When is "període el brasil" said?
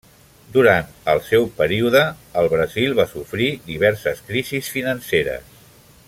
1.59-2.97